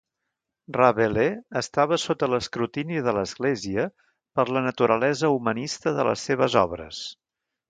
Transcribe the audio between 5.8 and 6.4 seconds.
de les